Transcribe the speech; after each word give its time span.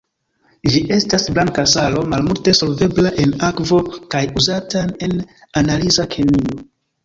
Ĝi 0.75 0.79
estas 0.95 1.27
blanka 1.35 1.65
salo, 1.73 2.01
malmulte 2.15 2.55
solvebla 2.61 3.13
en 3.27 3.35
akvo 3.53 3.81
kaj 4.17 4.25
uzata 4.43 4.85
en 5.11 5.17
analiza 5.65 6.11
kemio. 6.19 6.61